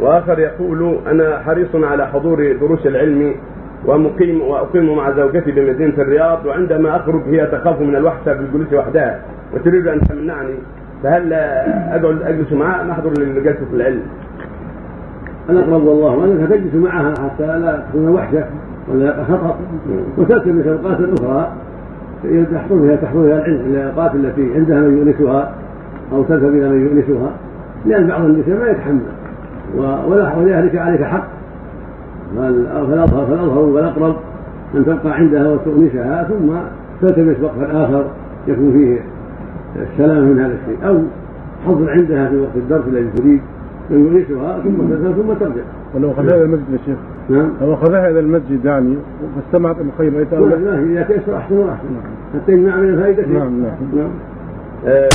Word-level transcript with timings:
وآخر 0.00 0.38
يقول 0.38 0.98
أنا 1.06 1.38
حريص 1.38 1.74
على 1.74 2.06
حضور 2.06 2.52
دروس 2.60 2.86
العلم 2.86 3.34
ومقيم 3.86 4.40
وأقيم 4.40 4.96
مع 4.96 5.10
زوجتي 5.10 5.52
بمدينة 5.52 5.94
الرياض 5.98 6.46
وعندما 6.46 6.96
أخرج 6.96 7.22
هي 7.26 7.46
تخاف 7.46 7.80
من 7.80 7.96
الوحشة 7.96 8.32
بالجلوس 8.32 8.72
وحدها 8.72 9.20
وتريد 9.54 9.86
أن 9.86 10.00
تمنعني 10.00 10.54
فهل 11.02 11.32
اقعد 11.32 12.22
أجلس 12.22 12.52
معها 12.52 12.82
أم 12.82 12.90
أحضر 12.90 13.10
لجلسه 13.10 13.66
العلم؟ 13.72 14.02
الاقرب 15.50 15.84
والله 15.84 16.24
انك 16.24 16.50
تجلس 16.50 16.74
معها 16.74 17.10
حتى 17.10 17.46
لا 17.46 17.82
تكون 17.88 18.08
وحشة 18.08 18.44
ولا 18.92 19.24
خطر 19.24 19.54
وتلتمس 20.18 20.66
الأوقات 20.66 21.00
الأخرى 21.00 21.52
تحضرها 22.52 22.96
تحضرها 22.96 23.46
الأوقات 23.46 24.14
التي 24.14 24.54
عندها 24.54 24.80
من 24.80 24.98
يؤنسها 24.98 25.54
أو 26.12 26.22
تذهب 26.22 26.52
إلى 26.52 26.68
من 26.68 26.86
يؤنسها 26.86 27.30
لأن 27.86 28.06
بعض 28.06 28.24
النساء 28.24 28.58
ما 28.60 28.70
يتحمل. 28.70 29.00
ولذلك 30.36 30.76
عليك 30.76 31.02
حق. 31.02 31.28
فالاظهر 32.36 33.26
فالاظهر 33.26 33.58
والأقرب 33.58 34.16
ان 34.74 34.84
تبقى 34.84 35.14
عندها 35.14 35.52
وتؤنسها 35.52 36.24
ثم 36.24 36.52
تلتمس 37.00 37.36
وقتا 37.42 37.84
آخر 37.84 38.04
يكون 38.48 38.72
فيه 38.72 38.98
السلامة 39.82 40.20
من 40.20 40.40
هذا 40.40 40.54
الشيء. 40.62 40.88
أو 40.88 40.98
حضر 41.66 41.90
عندها 41.90 42.28
في 42.28 42.36
وقت 42.36 42.56
الدرس 42.56 42.82
الذي 42.88 43.10
تريد 43.16 43.40
يؤنسها 43.90 44.60
ثم 44.60 44.88
تذهب 44.88 45.12
ثم 45.12 45.32
ترجع. 45.32 45.62
ولو 45.94 46.10
اخذها 46.10 46.36
إلى 46.36 46.44
المسجد 46.44 46.72
يا 46.72 46.78
شيخ. 46.86 46.98
نعم. 47.28 47.48
لو 47.60 47.74
اخذها 47.74 48.10
إلى 48.10 48.20
المسجد 48.20 48.64
يعني 48.64 48.96
واستمعت 49.36 49.76
الخير 49.80 50.10
ما 50.10 50.24
في 50.24 50.92
اذا 50.92 51.02
تيسر 51.02 51.36
أحسن 51.36 51.58
وأحسن. 51.58 51.88
حتى 52.34 52.52
يجمع 52.52 52.76
من 52.76 52.88
الفائدة 52.88 53.26
نعم 53.26 53.62
نعم, 53.62 53.74
نعم. 53.96 54.10